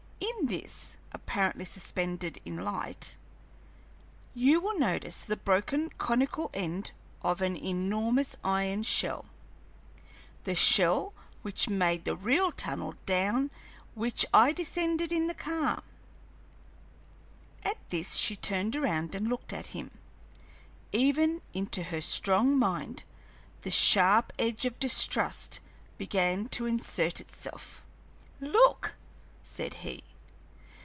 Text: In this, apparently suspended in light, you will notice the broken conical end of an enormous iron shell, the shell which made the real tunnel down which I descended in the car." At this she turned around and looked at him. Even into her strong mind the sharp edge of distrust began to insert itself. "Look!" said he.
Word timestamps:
In 0.43 0.47
this, 0.47 0.97
apparently 1.13 1.65
suspended 1.65 2.41
in 2.45 2.63
light, 2.65 3.15
you 4.33 4.59
will 4.59 4.77
notice 4.77 5.21
the 5.21 5.37
broken 5.37 5.89
conical 5.97 6.49
end 6.53 6.91
of 7.21 7.41
an 7.41 7.55
enormous 7.55 8.35
iron 8.43 8.81
shell, 8.83 9.25
the 10.43 10.55
shell 10.55 11.13
which 11.43 11.69
made 11.69 12.03
the 12.05 12.15
real 12.17 12.51
tunnel 12.51 12.95
down 13.05 13.49
which 13.95 14.25
I 14.33 14.51
descended 14.51 15.09
in 15.11 15.27
the 15.27 15.33
car." 15.35 15.83
At 17.63 17.77
this 17.89 18.15
she 18.15 18.35
turned 18.35 18.75
around 18.75 19.13
and 19.15 19.27
looked 19.29 19.53
at 19.53 19.67
him. 19.67 19.91
Even 20.91 21.41
into 21.53 21.83
her 21.83 22.01
strong 22.01 22.57
mind 22.59 23.03
the 23.61 23.71
sharp 23.71 24.33
edge 24.37 24.65
of 24.65 24.79
distrust 24.79 25.59
began 25.97 26.47
to 26.49 26.65
insert 26.65 27.21
itself. 27.21 27.83
"Look!" 28.41 28.95
said 29.43 29.75
he. 29.75 30.03